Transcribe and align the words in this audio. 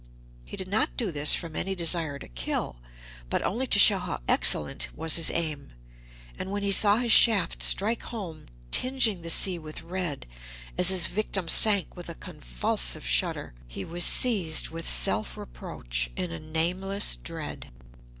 He 0.43 0.57
did 0.57 0.67
not 0.67 0.97
do 0.97 1.11
this 1.11 1.35
from 1.35 1.55
any 1.55 1.75
desire 1.75 2.17
to 2.17 2.27
kill, 2.27 2.81
but 3.29 3.43
only 3.43 3.67
to 3.67 3.77
show 3.77 3.99
how 3.99 4.17
excellent 4.27 4.87
was 4.95 5.17
his 5.17 5.29
aim, 5.29 5.73
and 6.39 6.49
when 6.49 6.63
he 6.63 6.71
saw 6.71 6.97
his 6.97 7.11
shaft 7.11 7.61
strike 7.61 8.01
home, 8.01 8.47
tinging 8.71 9.21
the 9.21 9.29
sea 9.29 9.59
with 9.59 9.83
red 9.83 10.25
as 10.75 10.89
his 10.89 11.05
victim 11.05 11.47
sank 11.47 11.95
with 11.95 12.09
a 12.09 12.15
convulsive 12.15 13.05
shudder, 13.05 13.53
he 13.67 13.85
was 13.85 14.03
seized 14.03 14.69
with 14.69 14.89
self 14.89 15.37
reproach 15.37 16.09
and 16.17 16.31
a 16.31 16.39
nameless 16.39 17.15
dread. 17.15 17.69